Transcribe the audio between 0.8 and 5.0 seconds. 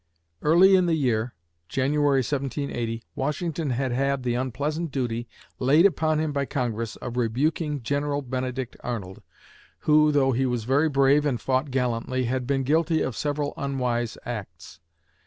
the year (January, 1780), Washington had had the unpleasant